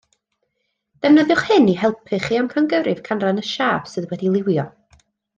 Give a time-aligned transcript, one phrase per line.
[1.05, 4.65] Defnyddiwch hyn i'ch helpu chi amcangyfrif canran y siâp sydd wedi'i liwio